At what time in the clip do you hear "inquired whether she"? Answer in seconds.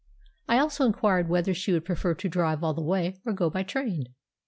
0.87-1.71